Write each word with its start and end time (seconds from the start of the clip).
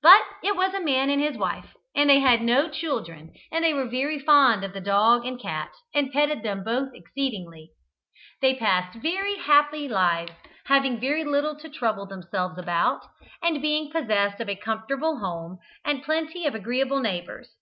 But 0.00 0.22
it 0.42 0.56
was 0.56 0.72
a 0.72 0.80
man 0.80 1.10
and 1.10 1.20
his 1.20 1.36
wife, 1.36 1.76
and 1.94 2.08
they 2.08 2.20
had 2.20 2.40
no 2.42 2.70
children, 2.70 3.34
and 3.52 3.62
they 3.62 3.74
were 3.74 3.84
very 3.86 4.18
fond 4.18 4.64
of 4.64 4.72
the 4.72 4.80
dog 4.80 5.26
and 5.26 5.38
cat, 5.38 5.68
and 5.94 6.10
petted 6.10 6.42
them 6.42 6.64
both 6.64 6.94
exceedingly. 6.94 7.72
They 8.40 8.54
passed 8.54 8.98
very 9.02 9.36
happy 9.36 9.86
lives, 9.86 10.32
having 10.64 10.98
very 10.98 11.24
little 11.24 11.56
to 11.58 11.68
trouble 11.68 12.06
themselves 12.06 12.56
about, 12.56 13.02
and 13.42 13.60
being 13.60 13.92
possessed 13.92 14.40
of 14.40 14.48
a 14.48 14.56
comfortable 14.56 15.18
home, 15.18 15.58
and 15.84 16.02
plenty 16.02 16.46
of 16.46 16.54
agreeable 16.54 17.00
neighbours. 17.00 17.52